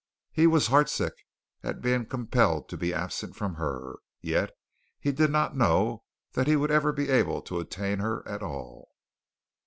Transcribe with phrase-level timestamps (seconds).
[0.31, 1.13] He was heartsick
[1.61, 4.49] at being compelled to be absent from her, and yet
[4.99, 8.89] he did not know that he would ever be able to attain her at all.